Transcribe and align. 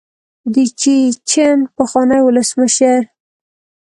د 0.53 0.55
چیچن 0.79 1.57
پخواني 1.75 2.19
ولسمشر. 2.23 3.01